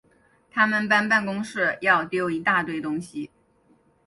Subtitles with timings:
[0.49, 3.29] 他们搬办公室要丟一大堆东西